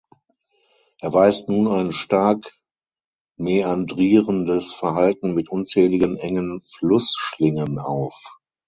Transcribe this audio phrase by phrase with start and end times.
[1.01, 2.57] Er weist nun ein stark
[3.37, 8.39] mäandrierendes Verhalten mit unzähligen engen Flussschlingen auf.